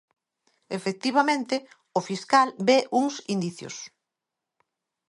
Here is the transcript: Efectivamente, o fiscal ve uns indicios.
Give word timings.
Efectivamente, 0.77 1.55
o 1.99 2.01
fiscal 2.09 2.47
ve 2.67 2.79
uns 3.01 3.13
indicios. 3.35 3.75